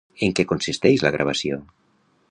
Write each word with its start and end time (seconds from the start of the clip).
En 0.27 0.31
què 0.39 0.45
consisteix 0.51 1.05
la 1.07 1.13
gravació? 1.17 1.63